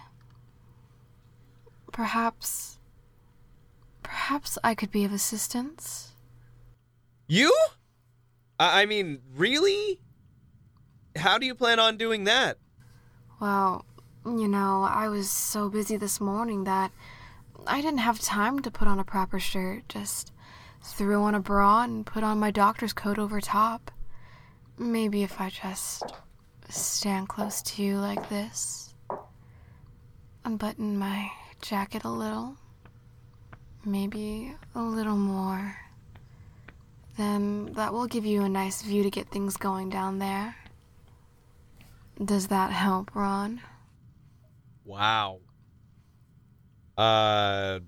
Perhaps. 1.94 2.78
Perhaps 4.04 4.58
I 4.66 4.76
could 4.76 4.92
be 4.92 5.06
of 5.06 5.14
assistance? 5.14 6.12
You? 7.26 7.56
I 8.60 8.82
I 8.82 8.86
mean, 8.86 9.22
really? 9.34 10.02
How 11.16 11.38
do 11.38 11.46
you 11.46 11.56
plan 11.56 11.80
on 11.80 11.96
doing 11.96 12.26
that? 12.26 12.58
Well, 13.40 13.86
you 14.26 14.50
know, 14.50 14.86
I 14.90 15.08
was 15.08 15.30
so 15.32 15.70
busy 15.70 15.96
this 15.96 16.20
morning 16.20 16.66
that 16.66 16.92
I 17.66 17.80
didn't 17.80 18.00
have 18.00 18.20
time 18.20 18.62
to 18.62 18.70
put 18.70 18.90
on 18.90 19.00
a 19.00 19.06
proper 19.06 19.40
shirt. 19.40 19.88
Just 19.88 20.34
threw 20.86 21.24
on 21.24 21.36
a 21.36 21.40
bra 21.40 21.84
and 21.84 22.06
put 22.06 22.24
on 22.24 22.40
my 22.40 22.52
doctor's 22.52 22.94
coat 22.94 23.18
over 23.18 23.42
top. 23.42 23.92
Maybe 24.78 25.24
if 25.24 25.42
I 25.42 25.50
just 25.50 26.04
stand 26.70 27.28
close 27.28 27.62
to 27.64 27.84
you 27.84 27.98
like 27.98 28.30
this, 28.30 28.94
unbutton 30.44 30.98
my 30.98 31.32
jacket 31.62 32.04
a 32.04 32.10
little, 32.10 32.56
maybe 33.84 34.54
a 34.76 34.82
little 34.82 35.18
more, 35.18 35.76
then 37.18 37.74
that 37.74 37.94
will 37.94 38.08
give 38.08 38.26
you 38.26 38.44
a 38.44 38.50
nice 38.50 38.82
view 38.82 39.04
to 39.04 39.10
get 39.10 39.30
things 39.30 39.58
going 39.58 39.90
down 39.90 40.20
there. 40.20 40.56
Does 42.24 42.48
that 42.48 42.72
help, 42.72 43.16
Ron? 43.16 43.62
Wow. 44.84 45.40
Uh, 46.98 47.80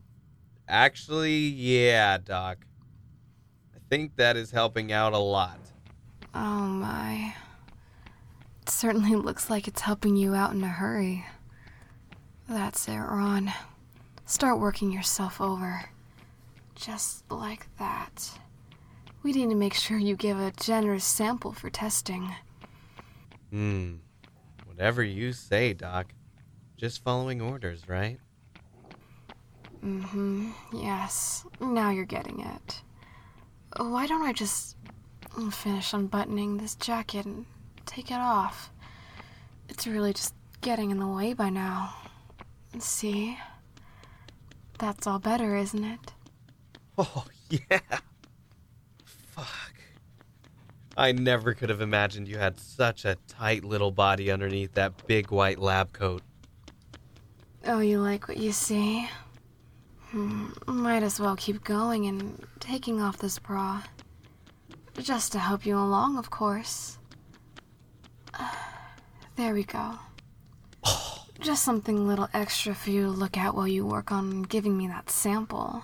actually, 0.68 1.38
yeah, 1.38 2.18
Doc. 2.18 2.66
I 3.88 3.96
think 3.96 4.17
that 4.17 4.36
is 4.36 4.51
helping 4.51 4.91
out 4.91 5.13
a 5.13 5.17
lot. 5.17 5.60
Oh 6.36 6.39
my. 6.65 7.34
It 8.62 8.70
certainly 8.70 9.15
looks 9.15 9.50
like 9.50 9.65
it's 9.65 9.79
helping 9.79 10.17
you 10.17 10.36
out 10.36 10.51
in 10.51 10.62
a 10.62 10.67
hurry. 10.67 11.25
That's 12.50 12.86
it, 12.89 12.98
Ron. 12.98 13.53
Start 14.25 14.60
working 14.60 14.91
yourself 14.91 15.39
over. 15.39 15.86
Just 16.75 17.32
like 17.32 17.67
that. 17.79 18.29
We 19.24 19.32
need 19.32 19.50
to 19.51 19.56
make 19.56 19.74
sure 19.74 19.98
you 19.98 20.17
give 20.17 20.38
a 20.38 20.51
generous 20.60 21.06
sample 21.06 21.53
for 21.53 21.70
testing. 21.70 22.36
Hmm. 23.51 23.96
Whatever 24.65 25.01
you 25.01 25.32
say, 25.32 25.72
Doc. 25.72 26.08
Just 26.75 27.06
following 27.06 27.39
orders, 27.39 27.88
right? 27.88 28.20
Mm 29.82 30.03
hmm. 30.03 30.50
Yes. 30.74 31.46
Now 31.62 31.89
you're 31.91 32.03
getting 32.03 32.41
it. 32.41 32.82
Why 33.77 34.07
don't 34.07 34.24
I 34.24 34.34
just 34.34 34.75
finish 35.51 35.93
unbuttoning 35.93 36.57
this 36.57 36.75
jacket 36.75 37.25
and 37.25 37.46
take 37.86 38.10
it 38.10 38.19
off? 38.19 38.72
It's 39.69 39.86
really 39.86 40.13
just 40.13 40.34
getting 40.62 40.89
in 40.89 41.00
the 41.00 41.07
way 41.07 41.34
by 41.34 41.50
now. 41.50 41.93
See? 42.79 43.38
That's 44.79 45.05
all 45.05 45.19
better, 45.19 45.55
isn't 45.55 45.84
it? 45.84 46.13
Oh, 46.98 47.25
yeah. 47.50 47.79
Fuck. 49.05 49.75
I 50.96 51.12
never 51.12 51.53
could 51.53 51.69
have 51.69 51.81
imagined 51.81 52.27
you 52.27 52.39
had 52.39 52.60
such 52.60 53.05
a 53.05 53.17
tight 53.27 53.63
little 53.63 53.91
body 53.91 54.31
underneath 54.31 54.74
that 54.74 55.05
big 55.05 55.29
white 55.29 55.60
lab 55.60 55.93
coat. 55.93 56.24
Oh, 57.65 57.79
you 57.79 58.00
like 58.00 58.27
what 58.27 58.38
you 58.38 58.51
see? 58.51 59.07
Hmm, 60.12 60.50
might 60.68 61.04
as 61.04 61.20
well 61.20 61.36
keep 61.36 61.64
going 61.64 62.06
and 62.06 62.46
taking 62.60 63.02
off 63.02 63.18
this 63.18 63.40
bra. 63.40 63.84
Just 64.98 65.32
to 65.34 65.40
help 65.40 65.66
you 65.66 65.78
along, 65.78 66.18
of 66.18 66.30
course. 66.30 66.98
There 69.36 69.54
we 69.54 69.66
go. 69.66 70.00
Just 71.40 71.64
something 71.64 72.08
little 72.08 72.28
extra 72.34 72.74
for 72.74 72.90
you 72.90 73.04
to 73.04 73.12
look 73.12 73.38
at 73.38 73.54
while 73.54 73.68
you 73.68 73.86
work 73.86 74.12
on 74.12 74.42
giving 74.42 74.76
me 74.76 74.88
that 74.88 75.12
sample. 75.12 75.84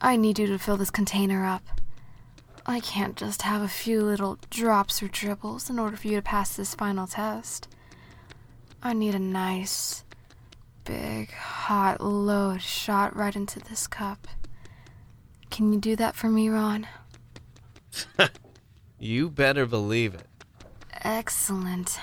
I 0.00 0.16
need 0.16 0.38
you 0.40 0.48
to 0.48 0.58
fill 0.58 0.76
this 0.76 0.90
container 0.90 1.44
up. 1.44 1.62
I 2.66 2.80
can't 2.80 3.16
just 3.16 3.42
have 3.42 3.62
a 3.62 3.68
few 3.68 4.02
little 4.02 4.38
drops 4.50 5.02
or 5.02 5.08
dribbles 5.08 5.70
in 5.70 5.78
order 5.78 5.96
for 5.96 6.08
you 6.08 6.16
to 6.16 6.22
pass 6.22 6.56
this 6.56 6.74
final 6.74 7.06
test. 7.06 7.68
I 8.82 8.92
need 8.92 9.14
a 9.14 9.18
nice, 9.18 10.04
big, 10.90 11.30
hot 11.32 12.00
load 12.00 12.60
shot 12.60 13.14
right 13.14 13.36
into 13.36 13.60
this 13.60 13.86
cup. 13.86 14.26
Can 15.48 15.72
you 15.72 15.78
do 15.78 15.94
that 15.94 16.16
for 16.16 16.28
me, 16.28 16.48
Ron? 16.48 16.88
You 19.02 19.30
better 19.30 19.64
believe 19.64 20.14
it. 20.14 20.26
Excellent. 21.02 21.98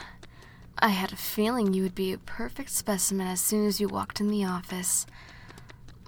I 0.79 0.89
had 0.89 1.11
a 1.11 1.15
feeling 1.15 1.71
you 1.71 1.83
would 1.83 1.93
be 1.93 2.11
a 2.11 2.17
perfect 2.17 2.71
specimen 2.71 3.27
as 3.27 3.39
soon 3.39 3.67
as 3.67 3.79
you 3.79 3.87
walked 3.87 4.19
in 4.19 4.29
the 4.29 4.45
office. 4.45 5.05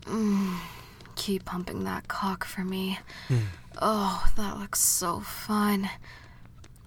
Mm, 0.06 0.58
keep 1.16 1.46
pumping 1.46 1.84
that 1.84 2.08
cock 2.08 2.44
for 2.44 2.62
me. 2.62 2.98
oh, 3.80 4.26
that 4.36 4.58
looks 4.58 4.80
so 4.80 5.20
fun. 5.20 5.92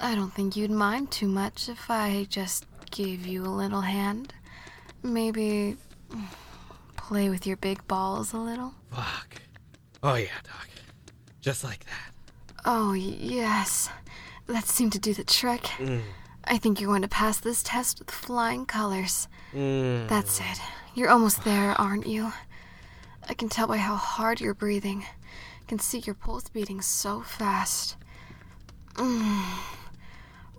I 0.01 0.17
don't 0.17 0.35
think 0.35 0.57
you'd 0.57 0.73
mind 0.73 1.13
too 1.13 1.29
much 1.29 1.69
if 1.69 1.89
I 1.89 2.27
just 2.29 2.67
gave 2.91 3.25
you 3.25 3.45
a 3.45 3.55
little 3.55 3.83
hand. 3.83 4.35
Maybe 5.03 5.77
mm, 6.11 6.27
play 6.97 7.29
with 7.29 7.47
your 7.47 7.57
big 7.57 7.87
balls 7.89 8.33
a 8.33 8.39
little. 8.39 8.75
Fuck. 8.91 9.43
Oh, 10.03 10.15
yeah, 10.15 10.29
Doc. 10.45 10.69
Just 11.41 11.65
like 11.65 11.85
that. 11.87 12.13
Oh, 12.65 12.93
yes. 12.93 13.89
That 14.47 14.67
seemed 14.67 14.93
to 14.93 14.99
do 14.99 15.15
the 15.15 15.25
trick. 15.25 15.69
I 16.45 16.59
think 16.59 16.81
you're 16.81 16.91
going 16.91 17.03
to 17.03 17.09
pass 17.09 17.39
this 17.39 17.63
test 17.63 17.99
with 17.99 18.11
flying 18.11 18.67
colors. 18.67 19.29
Mm. 19.53 20.09
That's 20.09 20.41
it. 20.41 20.61
You're 20.95 21.11
almost 21.11 21.45
there, 21.45 21.73
aren't 21.81 22.07
you? 22.07 22.33
I 23.29 23.35
can 23.35 23.49
tell 23.49 23.67
by 23.67 23.79
how 23.79 23.97
hard 23.97 24.41
you're 24.41 24.55
breathing. 24.55 25.05
I 25.05 25.69
can 25.69 25.79
see 25.79 25.99
your 25.99 26.15
pulse 26.15 26.49
beating 26.49 26.81
so 26.81 27.21
fast. 27.23 27.97
Mm. 28.95 29.45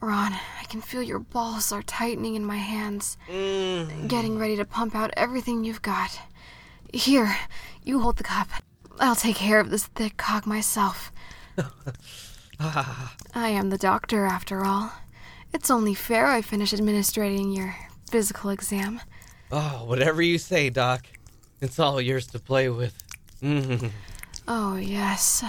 Ron, 0.03 0.33
I 0.59 0.65
can 0.65 0.81
feel 0.81 1.01
your 1.01 1.19
balls 1.19 1.71
are 1.71 1.81
tightening 1.81 2.35
in 2.35 2.43
my 2.45 2.57
hands, 2.57 3.17
Mm. 3.29 4.07
getting 4.09 4.37
ready 4.37 4.57
to 4.57 4.65
pump 4.65 4.93
out 4.95 5.11
everything 5.15 5.63
you've 5.63 5.81
got. 5.81 6.19
Here, 6.93 7.37
you 7.83 8.01
hold 8.01 8.17
the 8.17 8.23
cup. 8.23 8.49
I'll 8.99 9.15
take 9.15 9.37
care 9.37 9.59
of 9.61 9.69
this 9.69 9.85
thick 9.85 10.17
cock 10.17 10.45
myself. 10.45 11.11
I 12.59 13.49
am 13.49 13.69
the 13.69 13.77
doctor, 13.77 14.25
after 14.25 14.63
all. 14.65 14.91
It's 15.53 15.71
only 15.71 15.93
fair 15.93 16.27
I 16.27 16.41
finish 16.41 16.73
administrating 16.73 17.51
your 17.51 17.75
physical 18.09 18.49
exam. 18.49 19.01
Oh, 19.51 19.85
whatever 19.85 20.21
you 20.21 20.37
say, 20.37 20.69
Doc. 20.69 21.05
It's 21.61 21.79
all 21.79 22.01
yours 22.01 22.27
to 22.27 22.39
play 22.39 22.69
with. 22.69 22.93
Mm. 23.41 23.91
Oh, 24.47 24.75
yes. 24.75 25.43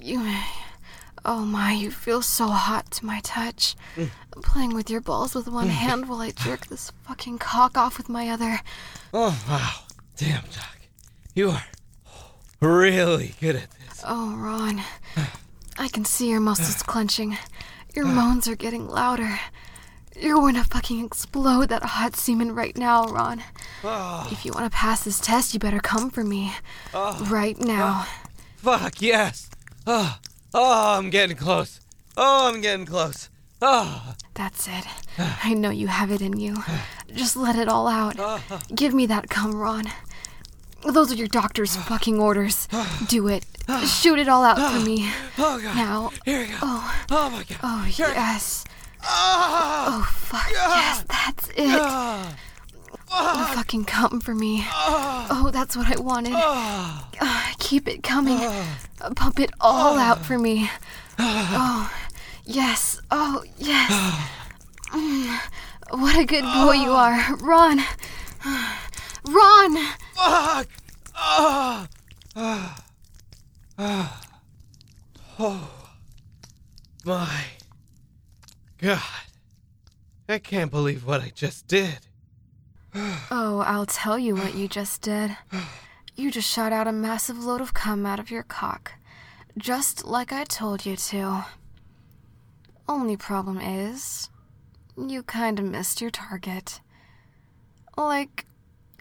You. 0.00 0.20
Oh 1.24 1.44
my, 1.44 1.72
you 1.72 1.90
feel 1.90 2.20
so 2.20 2.48
hot 2.48 2.90
to 2.92 3.06
my 3.06 3.20
touch. 3.20 3.76
Mm. 3.96 4.10
Playing 4.42 4.74
with 4.74 4.90
your 4.90 5.00
balls 5.00 5.34
with 5.34 5.48
one 5.48 5.68
mm. 5.68 5.70
hand 5.70 6.08
while 6.08 6.20
I 6.20 6.32
jerk 6.32 6.66
this 6.66 6.92
fucking 7.04 7.38
cock 7.38 7.78
off 7.78 7.96
with 7.96 8.08
my 8.08 8.28
other. 8.28 8.60
Oh, 9.12 9.42
wow. 9.48 9.84
Damn, 10.16 10.42
Doc. 10.42 10.78
You 11.34 11.50
are 11.50 11.64
really 12.60 13.34
good 13.40 13.56
at 13.56 13.70
this. 13.70 14.02
Oh, 14.06 14.36
Ron. 14.36 14.82
I 15.78 15.88
can 15.88 16.04
see 16.04 16.28
your 16.28 16.40
muscles 16.40 16.82
clenching. 16.86 17.38
Your 17.94 18.06
moans 18.06 18.46
are 18.46 18.56
getting 18.56 18.88
louder. 18.88 19.38
You're 20.16 20.36
going 20.36 20.54
to 20.54 20.64
fucking 20.64 21.04
explode 21.04 21.70
that 21.70 21.82
hot 21.82 22.16
semen 22.16 22.54
right 22.54 22.76
now, 22.76 23.06
Ron. 23.06 23.42
Oh. 23.82 24.28
If 24.30 24.44
you 24.44 24.52
want 24.52 24.70
to 24.70 24.76
pass 24.76 25.04
this 25.04 25.20
test, 25.20 25.54
you 25.54 25.60
better 25.60 25.80
come 25.80 26.10
for 26.10 26.22
me. 26.22 26.52
Oh. 26.92 27.26
Right 27.30 27.58
now. 27.58 28.06
Fuck, 28.56 29.00
yes. 29.00 29.50
Oh, 29.86 30.18
oh, 30.54 30.96
I'm 30.98 31.10
getting 31.10 31.36
close. 31.36 31.80
Oh, 32.16 32.48
I'm 32.48 32.60
getting 32.60 32.86
close. 32.86 33.28
Oh, 33.62 34.14
That's 34.34 34.68
it. 34.68 34.84
I 35.18 35.54
know 35.54 35.70
you 35.70 35.86
have 35.86 36.10
it 36.10 36.20
in 36.20 36.38
you. 36.38 36.56
Just 37.14 37.36
let 37.36 37.56
it 37.56 37.68
all 37.68 37.86
out. 37.88 38.16
Ah. 38.18 38.40
Give 38.74 38.92
me 38.92 39.06
that 39.06 39.30
cum, 39.30 39.54
Ron. 39.54 39.84
Those 40.86 41.10
are 41.12 41.14
your 41.14 41.28
doctor's 41.28 41.76
ah. 41.76 41.82
fucking 41.88 42.18
orders. 42.20 42.68
Do 43.08 43.28
it. 43.28 43.44
Shoot 43.86 44.18
it 44.18 44.28
all 44.28 44.42
out 44.44 44.58
for 44.58 44.80
me. 44.84 45.08
oh, 45.38 45.58
God. 45.62 45.76
Now. 45.76 46.10
Here 46.24 46.40
we 46.40 46.46
go. 46.48 46.54
Oh, 46.62 47.04
Oh, 47.10 47.30
my 47.30 47.44
God. 47.44 47.58
oh, 47.62 47.86
yes. 47.96 48.64
Ah, 49.02 50.00
Oh, 50.00 50.02
fuck. 50.12 50.50
Yes, 50.50 51.04
that's 51.08 51.48
it. 51.56 52.34
Ah, 53.16 53.52
Fucking 53.54 53.84
come 53.84 54.20
for 54.20 54.34
me. 54.34 54.64
Oh, 54.66 55.50
that's 55.52 55.76
what 55.76 55.86
I 55.96 56.00
wanted. 56.00 56.32
ah. 56.34 57.08
Uh, 57.20 57.52
keep 57.58 57.88
it 57.88 58.02
coming. 58.02 58.38
Pump 59.16 59.40
it 59.40 59.50
all 59.60 59.98
out 59.98 60.24
for 60.24 60.38
me. 60.38 60.68
Oh, 61.18 61.90
yes. 62.44 63.00
Oh, 63.10 63.44
yes. 63.58 63.90
Mm, 64.90 65.38
What 65.90 66.18
a 66.18 66.24
good 66.24 66.42
boy 66.44 66.72
you 66.72 66.90
are. 66.92 67.36
Ron. 67.36 67.80
Ron! 69.26 69.76
Fuck! 70.14 70.68
Ah! 71.16 71.88
Ah! 72.36 72.84
Ah! 73.78 74.20
Oh. 75.38 75.70
My. 77.04 77.44
God. 78.78 79.00
I 80.28 80.38
can't 80.38 80.70
believe 80.70 81.04
what 81.06 81.20
I 81.22 81.32
just 81.34 81.66
did. 81.68 81.98
Oh, 82.94 83.64
I'll 83.66 83.86
tell 83.86 84.18
you 84.18 84.36
what 84.36 84.54
you 84.54 84.68
just 84.68 85.02
did. 85.02 85.36
You 86.14 86.30
just 86.30 86.48
shot 86.48 86.72
out 86.72 86.86
a 86.86 86.92
massive 86.92 87.42
load 87.44 87.60
of 87.60 87.74
cum 87.74 88.06
out 88.06 88.20
of 88.20 88.30
your 88.30 88.44
cock. 88.44 88.92
Just 89.58 90.04
like 90.04 90.32
I 90.32 90.44
told 90.44 90.86
you 90.86 90.96
to. 90.96 91.44
Only 92.88 93.16
problem 93.16 93.60
is, 93.60 94.30
you 94.96 95.22
kinda 95.22 95.62
missed 95.62 96.00
your 96.00 96.10
target. 96.10 96.80
Like, 97.96 98.46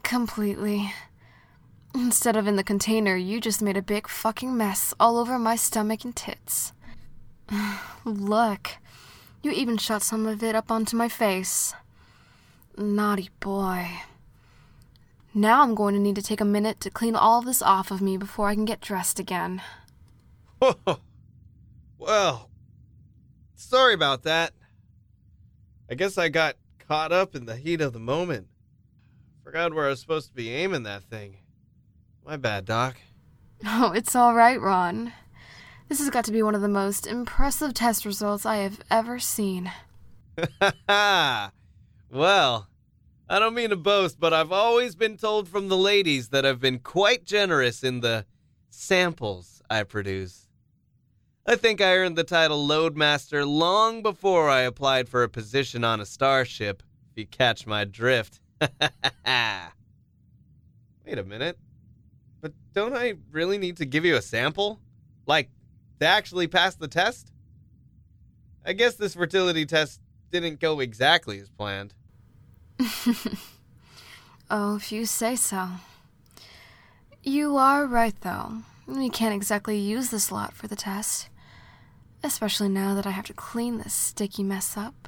completely. 0.02 0.94
Instead 1.94 2.36
of 2.36 2.48
in 2.48 2.56
the 2.56 2.64
container, 2.64 3.16
you 3.16 3.40
just 3.40 3.62
made 3.62 3.78
a 3.78 3.82
big 3.82 4.08
fucking 4.08 4.56
mess 4.58 4.94
all 5.00 5.18
over 5.18 5.38
my 5.38 5.56
stomach 5.56 6.04
and 6.04 6.16
tits. 6.16 6.74
Look, 8.06 8.78
you 9.44 9.52
even 9.52 9.78
shot 9.78 10.02
some 10.02 10.26
of 10.26 10.42
it 10.42 10.56
up 10.56 10.72
onto 10.72 10.98
my 10.98 11.10
face. 11.10 11.76
Naughty 12.78 13.30
boy. 13.40 13.88
Now 15.34 15.62
I'm 15.62 15.76
going 15.76 15.94
to 15.96 16.00
need 16.00 16.16
to 16.16 16.22
take 16.22 16.42
a 16.42 16.46
minute 16.46 16.80
to 16.82 16.90
clean 16.90 17.16
all 17.16 17.42
this 17.42 17.62
off 17.62 17.92
of 17.92 18.02
me 18.02 18.18
before 18.18 18.48
I 18.48 18.56
can 18.56 18.66
get 18.66 18.82
dressed 18.82 19.20
again. 19.20 19.62
well, 21.98 22.50
sorry 23.56 23.94
about 23.94 24.24
that. 24.24 24.54
I 25.90 25.96
guess 25.96 26.18
I 26.18 26.30
got 26.30 26.56
caught 26.88 27.12
up 27.12 27.36
in 27.36 27.46
the 27.46 27.56
heat 27.56 27.82
of 27.82 27.94
the 27.94 28.00
moment. 28.00 28.48
Forgot 29.44 29.74
where 29.74 29.86
I 29.86 29.90
was 29.90 30.00
supposed 30.00 30.30
to 30.30 30.34
be 30.34 30.52
aiming 30.52 30.84
that 30.84 31.04
thing. 31.04 31.38
My 32.26 32.38
bad, 32.38 32.66
Doc. 32.66 32.98
Oh, 33.66 33.94
it's 33.94 34.14
all 34.14 34.34
right, 34.34 34.60
Ron. 34.60 35.14
This 35.88 36.00
has 36.00 36.10
got 36.10 36.26
to 36.26 36.34
be 36.34 36.44
one 36.44 36.54
of 36.54 36.60
the 36.60 36.68
most 36.68 37.08
impressive 37.08 37.74
test 37.74 38.04
results 38.04 38.46
I 38.46 38.58
have 38.58 38.82
ever 38.92 39.20
seen. 39.20 39.72
well, 42.14 42.68
I 43.28 43.40
don't 43.40 43.56
mean 43.56 43.72
to 43.72 43.76
boast, 43.76 44.20
but 44.20 44.34
I've 44.34 44.52
always 44.52 44.96
been 44.96 45.18
told 45.18 45.48
from 45.48 45.68
the 45.68 45.78
ladies 45.78 46.30
that 46.30 46.46
I've 46.46 46.60
been 46.60 46.80
quite 46.80 47.26
generous 47.26 47.84
in 47.84 48.02
the 48.02 48.26
samples 48.70 49.62
I 49.70 49.84
produce. 49.84 50.48
I 51.46 51.56
think 51.56 51.82
I 51.82 51.96
earned 51.96 52.16
the 52.16 52.24
title 52.24 52.68
Loadmaster 52.68 53.46
long 53.48 54.04
before 54.04 54.50
I 54.50 54.62
applied 54.62 55.10
for 55.10 55.24
a 55.24 55.30
position 55.30 55.84
on 55.84 56.00
a 56.00 56.06
starship, 56.06 56.84
if 57.12 57.18
you 57.18 57.26
catch 57.26 57.66
my 57.66 57.84
drift. 57.84 58.40
Wait 58.62 58.70
a 61.18 61.24
minute. 61.24 61.58
But 62.42 62.54
don't 62.74 62.96
I 62.96 63.16
really 63.32 63.58
need 63.58 63.78
to 63.78 63.86
give 63.86 64.06
you 64.06 64.16
a 64.16 64.22
sample? 64.22 64.80
Like, 65.26 65.50
to 66.00 66.06
actually 66.06 66.48
pass 66.48 66.76
the 66.76 66.88
test? 66.88 67.32
I 68.66 68.74
guess 68.74 68.96
this 68.96 69.16
fertility 69.16 69.66
test 69.66 70.00
didn't 70.32 70.60
go 70.60 70.80
exactly 70.80 71.40
as 71.40 71.50
planned. 71.50 71.94
Oh, 74.52 74.76
if 74.76 74.92
you 74.92 75.06
say 75.08 75.36
so. 75.36 75.68
You 77.24 77.58
are 77.58 77.88
right, 77.88 78.14
though. 78.22 78.58
We 78.86 79.10
can't 79.10 79.34
exactly 79.34 79.80
use 79.80 80.10
this 80.12 80.32
lot 80.32 80.54
for 80.54 80.68
the 80.68 80.76
test. 80.76 81.30
Especially 82.24 82.70
now 82.70 82.94
that 82.94 83.08
I 83.08 83.12
have 83.12 83.26
to 83.28 83.34
clean 83.34 83.80
this 83.80 83.94
sticky 83.94 84.44
mess 84.44 84.78
up. 84.78 85.08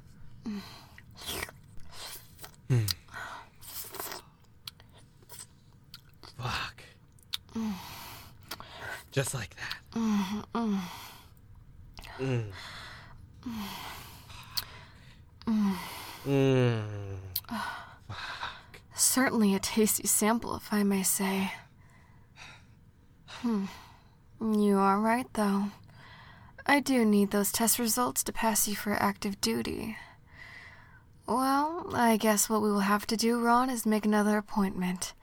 Fuck. 6.37 6.83
Just 9.11 9.33
like 9.33 9.55
that. 9.55 9.77
Mm, 9.99 10.79
Mm. 12.19 12.43
Mm. 15.47 15.75
Certainly 18.95 19.53
a 19.53 19.59
tasty 19.59 20.07
sample, 20.07 20.55
if 20.55 20.73
I 20.73 20.83
may 20.83 21.03
say. 21.03 21.51
Hmm. 23.27 23.65
You 24.39 24.77
are 24.77 24.99
right, 24.99 25.27
though. 25.33 25.65
I 26.65 26.79
do 26.79 27.05
need 27.05 27.31
those 27.31 27.51
test 27.51 27.77
results 27.77 28.23
to 28.23 28.33
pass 28.33 28.67
you 28.67 28.75
for 28.75 28.93
active 28.93 29.39
duty. 29.39 29.97
Well, 31.27 31.89
I 31.93 32.17
guess 32.17 32.49
what 32.49 32.61
we 32.61 32.71
will 32.71 32.79
have 32.81 33.07
to 33.07 33.17
do, 33.17 33.39
Ron, 33.39 33.69
is 33.69 33.85
make 33.85 34.05
another 34.05 34.37
appointment 34.37 35.13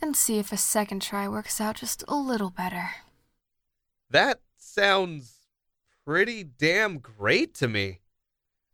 and 0.00 0.16
see 0.16 0.38
if 0.38 0.52
a 0.52 0.56
second 0.56 1.00
try 1.00 1.28
works 1.28 1.60
out 1.60 1.76
just 1.76 2.04
a 2.08 2.16
little 2.16 2.50
better. 2.50 2.90
That 4.10 4.40
sounds 4.56 5.38
pretty 6.04 6.44
damn 6.44 6.98
great 6.98 7.54
to 7.54 7.68
me. 7.68 8.01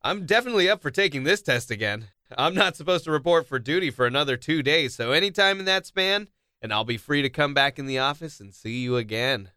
I'm 0.03 0.27
definitely 0.27 0.69
up 0.69 0.81
for 0.81 0.91
taking 0.91 1.25
this 1.25 1.43
test 1.43 1.71
again. 1.71 2.09
I'm 2.37 2.55
not 2.55 2.77
supposed 2.77 3.05
to 3.05 3.11
report 3.11 3.47
for 3.47 3.59
duty 3.59 3.91
for 3.91 4.07
another 4.07 4.37
two 4.37 4.63
days, 4.63 4.95
so 4.95 5.13
anytime 5.13 5.59
in 5.59 5.65
that 5.65 5.87
span, 5.87 6.29
and 6.61 6.73
I'll 6.73 6.85
be 6.85 6.97
free 6.97 7.23
to 7.23 7.31
come 7.31 7.55
back 7.55 7.79
in 7.79 7.87
the 7.87 7.99
office 7.99 8.41
and 8.41 8.55
see 8.55 8.81
you 8.81 8.97
again. 8.97 9.51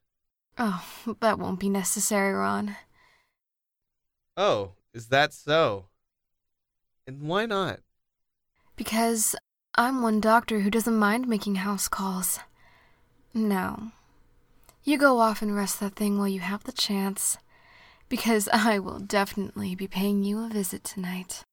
Oh, 0.57 0.83
that 1.19 1.39
won't 1.39 1.59
be 1.59 1.69
necessary, 1.69 2.33
Ron. 2.33 2.75
Oh, 4.37 4.71
is 4.93 5.07
that 5.07 5.33
so? 5.33 5.87
And 7.05 7.21
why 7.21 7.45
not? 7.45 7.79
Because 8.75 9.35
I'm 9.75 10.01
one 10.01 10.19
doctor 10.19 10.61
who 10.61 10.69
doesn't 10.69 10.95
mind 10.95 11.27
making 11.27 11.55
house 11.55 11.87
calls. 11.87 12.39
No. 13.33 13.91
You 14.83 14.97
go 14.97 15.19
off 15.19 15.41
and 15.41 15.55
rest 15.55 15.79
that 15.79 15.95
thing 15.95 16.17
while 16.17 16.27
you 16.27 16.39
have 16.39 16.63
the 16.63 16.71
chance. 16.71 17.37
Because 18.11 18.47
I 18.53 18.77
will 18.77 18.99
definitely 18.99 19.73
be 19.73 19.87
paying 19.87 20.21
you 20.23 20.45
a 20.45 20.49
visit 20.49 20.83
tonight. 20.83 21.43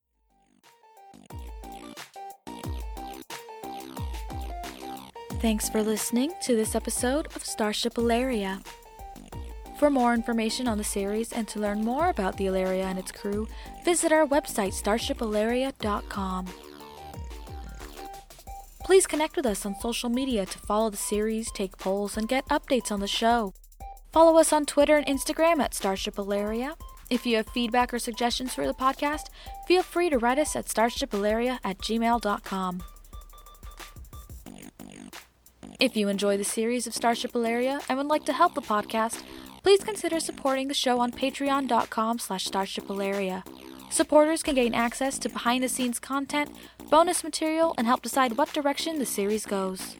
Thanks 5.41 5.69
for 5.69 5.85
listening 5.85 6.33
to 6.43 6.57
this 6.57 6.75
episode 6.75 7.29
of 7.37 7.45
Starship 7.45 7.95
Aleria. 7.95 8.61
For 9.79 9.89
more 9.89 10.13
information 10.13 10.67
on 10.67 10.79
the 10.79 10.85
series 10.85 11.33
and 11.33 11.47
to 11.49 11.61
learn 11.61 11.85
more 11.85 12.09
about 12.09 12.37
the 12.37 12.47
Aleria 12.47 12.87
and 12.87 12.99
its 12.99 13.13
crew, 13.13 13.47
visit 13.85 14.11
our 14.11 14.27
website 14.27 14.75
starshipaleria.com. 14.75 16.47
Please 18.83 19.07
connect 19.07 19.37
with 19.37 19.47
us 19.47 19.65
on 19.65 19.79
social 19.79 20.09
media 20.09 20.45
to 20.47 20.59
follow 20.59 20.91
the 20.91 20.97
series, 20.97 21.53
take 21.53 21.79
polls, 21.79 22.17
and 22.17 22.27
get 22.27 22.49
updates 22.49 22.91
on 22.91 22.99
the 22.99 23.07
show. 23.07 23.53
Follow 24.13 24.39
us 24.39 24.53
on 24.53 24.67
Twitter 24.67 24.97
and 24.97 25.07
Instagram 25.07 25.61
at 25.61 25.75
Starship 25.75 26.17
Aleria. 26.17 26.75
If 27.11 27.25
you 27.25 27.37
have 27.37 27.49
feedback 27.49 27.93
or 27.95 27.99
suggestions 27.99 28.55
for 28.55 28.67
the 28.67 28.75
podcast, 28.75 29.29
feel 29.67 29.83
free 29.83 30.11
to 30.11 30.19
write 30.19 30.39
us 30.39 30.57
at 30.57 30.67
starshipaleria 30.67 31.59
at 31.65 31.79
gmail.com. 31.79 32.83
If 35.81 35.97
you 35.97 36.09
enjoy 36.09 36.37
the 36.37 36.45
series 36.45 36.87
of 36.87 36.95
Starship 36.95 37.33
Aleria 37.33 37.81
and 37.89 37.99
would 37.99 38.09
like 38.09 38.25
to 38.25 38.33
help 38.33 38.55
the 38.55 38.61
podcast, 38.61 39.23
please 39.63 39.85
consider 39.85 40.19
supporting 40.19 40.69
the 40.69 40.75
show 40.75 40.99
on 40.99 41.13
patreon.com 41.13 42.19
slash 42.19 42.49
starshipaleria. 42.49 43.47
Supporters 43.91 44.43
can 44.43 44.55
gain 44.55 44.75
access 44.75 45.19
to 45.19 45.29
behind-the-scenes 45.29 45.99
content, 45.99 46.51
bonus 46.91 47.25
material, 47.25 47.75
and 47.79 47.87
help 47.87 48.03
decide 48.03 48.37
what 48.37 48.53
direction 48.53 48.99
the 48.99 49.07
series 49.07 49.47
goes. 49.47 49.97